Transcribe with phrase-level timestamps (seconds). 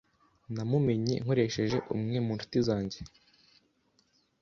[0.53, 2.99] Namumenye nkoresheje umwe mu nshuti zanjye.